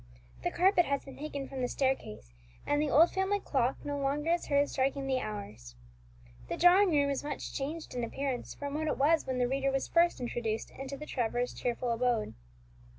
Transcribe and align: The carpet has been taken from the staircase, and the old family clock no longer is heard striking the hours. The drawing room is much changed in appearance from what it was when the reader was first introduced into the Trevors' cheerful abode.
The 0.41 0.49
carpet 0.49 0.85
has 0.85 1.05
been 1.05 1.15
taken 1.19 1.47
from 1.47 1.61
the 1.61 1.67
staircase, 1.67 2.33
and 2.65 2.81
the 2.81 2.89
old 2.89 3.11
family 3.11 3.39
clock 3.39 3.75
no 3.85 3.99
longer 3.99 4.31
is 4.31 4.47
heard 4.47 4.67
striking 4.67 5.05
the 5.05 5.19
hours. 5.19 5.75
The 6.49 6.57
drawing 6.57 6.89
room 6.89 7.11
is 7.11 7.23
much 7.23 7.53
changed 7.53 7.93
in 7.93 8.03
appearance 8.03 8.55
from 8.55 8.73
what 8.73 8.87
it 8.87 8.97
was 8.97 9.27
when 9.27 9.37
the 9.37 9.47
reader 9.47 9.69
was 9.69 9.87
first 9.87 10.19
introduced 10.19 10.71
into 10.71 10.97
the 10.97 11.05
Trevors' 11.05 11.53
cheerful 11.53 11.91
abode. 11.91 12.33